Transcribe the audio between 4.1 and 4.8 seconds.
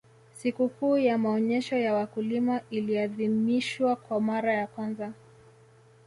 mara ya